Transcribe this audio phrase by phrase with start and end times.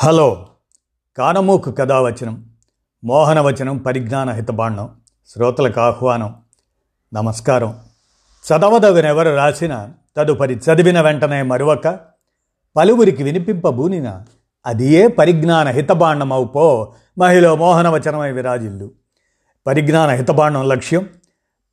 [0.00, 0.46] Hello.
[1.18, 2.50] కానమూకు కథావచనం
[3.04, 4.90] మోహనవచనం పరిజ్ఞాన హితబాండం
[5.28, 6.36] శ్రోతలకు ఆహ్వానం
[7.14, 7.76] నమస్కారం.
[8.46, 12.00] చదవదవినెవరు రాసిన తదుపరి చదివిన వెంటనే మరొక
[12.76, 14.22] పలువురికి వినిపింపబూనిన
[14.66, 18.90] అది ఏ పరిజ్ఞాన హితబాండమవుపో మహిళ మోహనవచనమై విరాజిల్లు.
[19.66, 21.08] పరిజ్ఞాన హితబాండం లక్ష్యం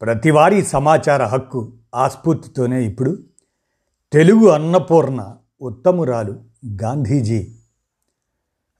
[0.01, 3.17] ప్రతివారీ సమాచార హక్కు ఆస్ఫూర్తితోనే ఇప్పుడు.
[4.13, 6.39] తెలుగు అన్నపూర్ణ ఉత్తమురాలు
[6.83, 7.51] గాంధీజీ.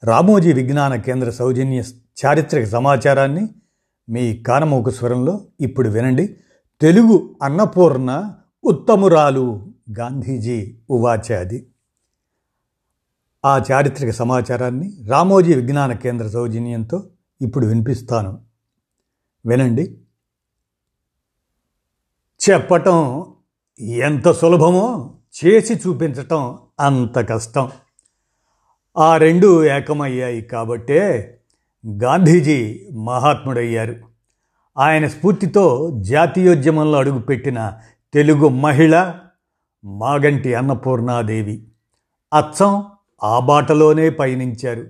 [0.06, 1.84] రామోజీ విజ్ఞాన కేంద్ర సౌజన్య
[2.26, 3.48] చారిత్రక సమాచారాన్ని
[4.09, 6.36] మీ కానమూక స్వరంలో ఇప్పుడు వినండి.
[6.81, 11.68] తెలుగు అన్నపూర్ణ ఉత్తమురాలు గాంధీజీ ఉవాచాది
[13.45, 17.09] ఆ చారిత్రక సమాచారాన్ని రామోజీ విజ్ఞాన కేంద్ర సౌజన్యంతో
[17.42, 18.42] ఇప్పుడు వినిపిస్తాను.
[19.45, 19.98] వినండి.
[22.50, 23.26] చెప్పటం
[23.80, 27.72] ఎంత సులభమో చేసి చూపించటం అంత కష్టం.
[28.98, 31.38] ఆ రెండు ఏకమయ్యాయి కాబట్టే
[32.03, 33.95] గాంధీజీ మహాత్ముడయ్యారు.
[34.78, 37.73] ఆయన స్ఫూర్తితో జాతీయోద్యమంలో అడుగుపెట్టిన
[38.14, 39.14] తెలుగు మహిళ
[39.86, 41.67] మాగంటి అన్నపూర్ణాదేవి
[42.33, 42.83] అచ్చం
[43.23, 44.88] ఆ బాటలోనే పయనించారు.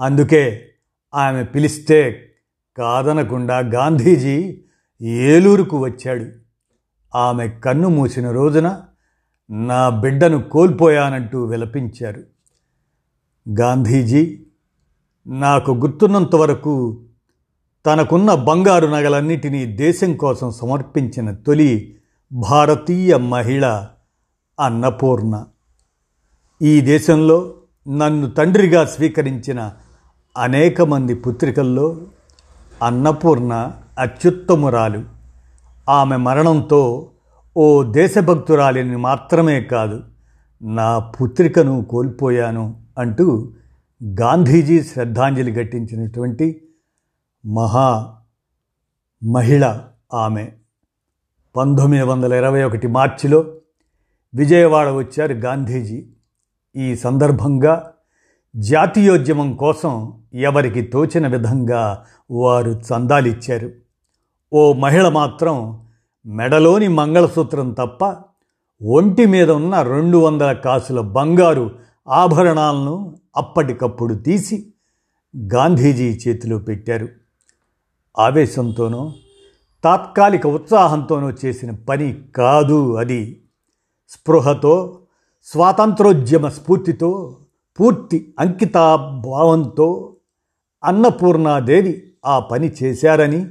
[0.00, 0.66] అందుకే
[1.14, 2.30] ఆమె పిలిస్తే
[2.76, 4.60] కాదనకుండా గాంధీజీ
[5.02, 6.26] ఏలూరుకు వచ్చాడు.
[7.14, 8.80] ఆమె కన్ను మూసిన రోజున
[9.50, 12.37] నా బిడ్డను కోల్పోయానంటూ విలపించారు.
[13.50, 14.40] గాంధీజీ
[15.26, 17.00] నాకు గుర్తున్నంత వరకు
[17.86, 21.96] తనకున్న బంగారు నగలన్నిటినీ దేశం కోసం సమర్పించిన తొలి
[22.32, 23.86] భారతీయ మహిళ
[24.60, 25.44] అన్నపూర్ణ.
[26.62, 27.54] ఈ దేశంలో
[27.88, 29.72] నన్ను తండ్రిగా స్వీకరించిన
[30.38, 31.96] అనేక మంది పుత్రికల్లో
[32.82, 35.04] అన్నపూర్ణ అత్యుత్తమురాలు.
[35.88, 37.10] ఆమె మరణంతో
[37.56, 40.02] ఓ దేశభక్తురాలిని మాత్రమే కాదు
[40.62, 42.87] నా పుత్రికను కోల్పోయాను.
[42.98, 43.52] అంటూ
[44.04, 46.68] గాంధీజీ శ్రద్ధాంజలి ఘటించినటువంటి
[47.46, 48.14] మహా
[49.24, 49.80] మహిళ
[50.14, 50.48] ఆమె.
[51.56, 53.54] పంతొమ్మిది వందల ఇరవై ఒకటి మార్చిలో
[54.34, 56.06] విజయవాడ వచ్చారు గాంధీజీ.
[56.76, 57.92] ఈ సందర్భంగా
[58.56, 63.70] జాతీయోద్యమం కోసం ఎవరికి తోచిన విధంగా వారు చందాలిచ్చారు.
[64.52, 65.86] ఓ మహిళ మాత్రం
[66.26, 68.16] మెడలోని మంగళసూత్రం తప్ప
[68.82, 71.70] ఒంటి మీద ఉన్న రెండు వందల కాసుల బంగారు
[72.08, 74.72] ఆభరణాలను అప్పటికప్పుడు తీసి
[75.54, 77.08] గాంధీజీ చేతిలో పెట్టారు.
[78.18, 79.12] ఆవేశంతోనో
[79.84, 83.42] తాత్కాలిక ఉత్సాహంతోనో చేసిన పని కాదు అది.
[84.08, 84.98] స్పృహతో
[85.44, 87.36] స్వాతంత్రోద్యమ స్ఫూర్తితో
[87.80, 90.16] పూర్తి అంకితాభావంతో
[90.84, 93.46] అన్నపూర్ణాదేవి ఆ పని చేశారని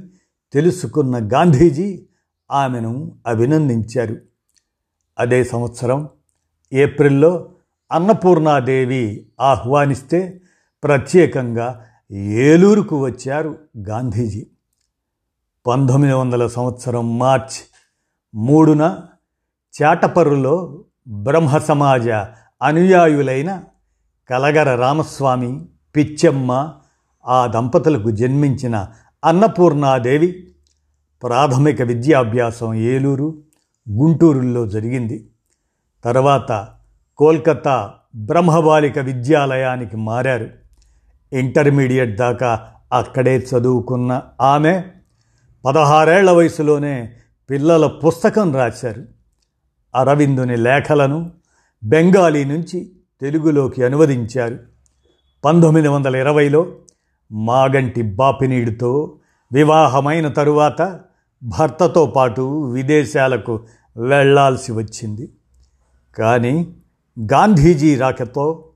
[0.52, 2.06] తెలుసుకున్న గాంధీజీ
[2.50, 4.16] ఆమెను అభినందించారు.
[5.18, 6.08] అదే సంవత్సరం
[6.72, 7.48] ఏప్రిల్లో
[7.90, 10.40] అన్నపూర్ణాదేవి ఆహ్వానిస్తే
[10.84, 14.46] ప్రత్యేకంగా ఏలూరుకు వచ్చారు గాంధీజీ.
[15.66, 17.58] పంతొమ్మిది వందల సంవత్సరం మార్చ్
[18.34, 18.98] మూడున
[19.82, 22.08] చాటపర్రులో బ్రహ్మ సమాజ
[22.62, 23.62] అనుయాయులైన
[24.30, 25.66] కలగర రామస్వామి
[25.96, 26.72] పిచ్చమ్మ
[27.26, 28.88] ఆ దంపతులకు జన్మించిన
[29.24, 30.48] అన్నపూర్ణాదేవి
[31.22, 33.38] ప్రాథమిక విద్యాభ్యాసం ఏలూరు
[33.90, 35.30] గుంటూరులో జరిగింది.
[36.04, 36.68] తర్వాత
[37.18, 40.48] కోల్కతా బ్రహ్మబాలిక విద్యాలయానికి మారారు.
[41.32, 44.82] ఇంటర్మీడియట్ దాకా అక్కడే చదువుకున్న ఆమె
[45.64, 47.12] పదహారేళ్ళ వయసులోనే
[47.50, 49.04] పిల్లల పుస్తకం రాశారు.
[49.94, 51.30] అరవిందుని లేఖలను
[51.84, 52.90] బెంగాలీ నుంచి
[53.20, 54.58] తెలుగులోకి అనువదించారు.
[55.44, 56.66] పంతొమ్మిది వందల ఇరవైలో
[57.32, 59.16] మాగంటి బాపినీడితో
[59.52, 61.00] వివాహమైన తరువాత
[61.42, 63.60] భర్తతో పాటు విదేశాలకు
[63.96, 65.28] వెళ్ళాల్సి వచ్చింది.
[66.18, 66.74] కానీ
[67.20, 68.68] గాంధీజీ రాకతో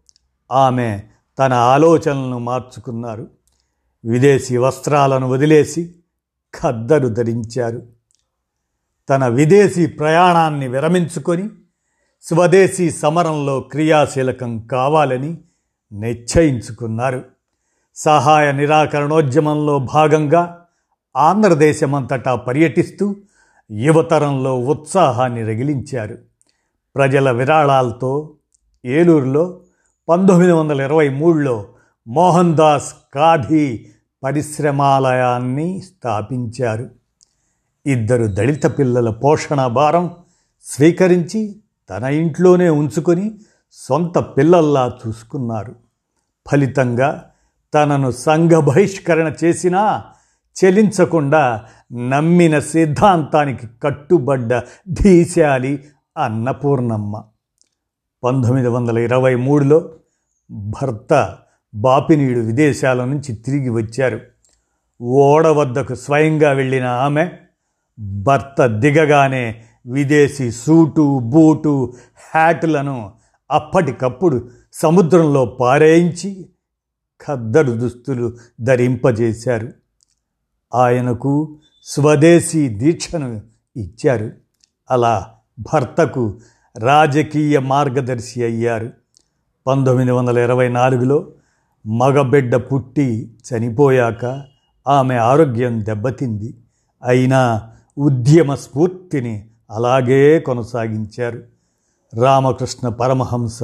[0.53, 1.01] ఆమె
[1.39, 3.27] తన ఆలోచనలను మార్చుకున్నారు.
[4.05, 5.95] విదేశీ వస్త్రాలను వదిలేసి
[6.61, 7.83] ఖద్దరు ధరించారు.
[9.09, 11.49] తన విదేశీ ప్రయాణాన్ని విరమించుకొని
[12.23, 15.39] స్వదేశీ సమరంలో క్రియాశీలకం కావాలని
[15.93, 17.23] నిశ్చయించుకున్నారు.
[17.95, 20.67] సహాయ నిరాకరణోద్యమంలో భాగంగా
[21.17, 23.17] ఆంధ్రదేశమంతటా పర్యటిస్తూ
[23.71, 26.32] యువతరంలో ఉత్సాహాన్ని రగిలించారు.
[26.97, 28.35] ప్రజల విరాళాలతో
[28.85, 29.61] ఏలూరులో
[30.09, 31.67] పంతొమ్మిది వందల ఇరవై మూడులో
[32.09, 33.85] మోహన్ దాస్ కాధీ
[34.23, 36.89] పరిశ్రమాలయాన్ని స్థాపించారు.
[37.87, 40.11] ఇద్దరు దళిత పిల్లల పోషణ భారం
[40.63, 41.57] స్వీకరించి
[41.91, 43.39] తన ఇంట్లోనే ఉంచుకొని
[43.73, 45.75] సొంత పిల్లల్లా చూసుకున్నారు.
[46.47, 47.25] ఫలితంగా
[47.75, 50.05] తనను సంఘ బహిష్కరణ చేసినా
[50.65, 55.85] చెలించకుండా నమ్మిన సిద్ధాంతానికి కట్టుబడ్డ ధీశాలి
[56.17, 57.23] అన్నపూర్ణమ్మ.
[58.25, 59.91] పంతొమ్మిది వందల ఇరవై మూడులో
[60.51, 61.39] భర్త
[61.75, 64.21] బాపినీడు విదేశాల నుంచి తిరిగి వచ్చారు.
[65.03, 67.31] ఓడ వద్దకు స్వయంగా వెళ్ళిన ఆమె
[67.99, 71.93] భర్త దిగగానే విదేశీ సూటు బూటు
[72.35, 73.13] హ్యాటులను
[73.51, 76.49] అప్పటికప్పుడు సముద్రంలో పారేయించి
[77.27, 79.73] ఖద్దరు దుస్తులు ధరింపజేశారు.
[80.75, 83.41] ఆయనకు స్వదేశీ దీక్షను
[83.77, 84.31] ఇచ్చారు.
[84.91, 86.41] అలా భర్తకు
[86.79, 88.91] రాజకీయ మార్గదర్శి అయ్యారు.
[89.67, 91.27] పంతొమ్మిది వందల ఇరవై నాలుగులో
[91.87, 94.43] మగబిడ్డ పుట్టి చనిపోయాక
[94.89, 96.55] ఆమె ఆరోగ్యం దెబ్బతింది.
[97.05, 101.43] అయినా ఉద్యమ స్ఫూర్తిని అలాగే కొనసాగించారు.
[102.21, 103.63] రామకృష్ణ పరమహంస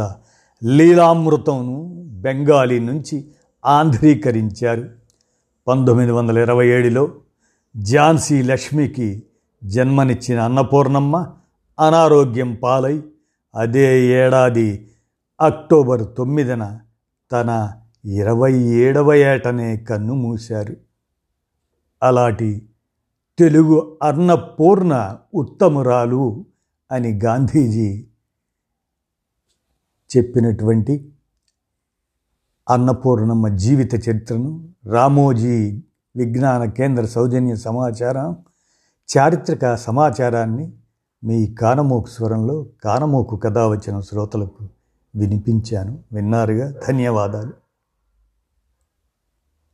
[0.64, 3.28] లీలామృతంను బెంగాలీ నుంచి
[3.66, 4.88] ఆంధ్రీకరించారు.
[5.68, 7.08] పంతొమ్మిది వందల ఇరవై ఏడులో
[7.82, 9.22] ఝాన్సీ లక్ష్మికి
[9.64, 11.26] జన్మనిచ్చిన అన్నపూర్ణమ్మ
[11.80, 13.02] అనారోగ్యం పాలై
[13.54, 14.90] అదే ఏడాది
[15.40, 16.80] అక్టోబర్ తొమ్మిదిన
[17.32, 17.72] తన
[18.04, 20.76] ఇరవై ఏడవ ఏటనే కన్ను మూశారు.
[22.02, 22.68] అలాంటి
[23.38, 26.44] తెలుగు అన్నపూర్ణ ఉత్తమురాలు
[26.92, 28.08] అని గాంధీజీ
[30.16, 31.14] చెప్పినటువంటి
[32.70, 35.82] అన్నపూర్ణమ్మ జీవిత చరిత్రను రామోజీ
[36.16, 38.36] విజ్ఞాన కేంద్ర సౌజన్య సమాచారం
[39.16, 40.77] చారిత్రక సమాచారాన్ని
[41.24, 44.68] మీ కానమోకు స్వరంలో కానమోకు కథ వచ్చిన శ్రోతలకు
[45.16, 45.98] వినిపించాను.
[46.12, 46.72] విన్నారుగా?
[46.88, 47.67] ధన్యవాదాలు.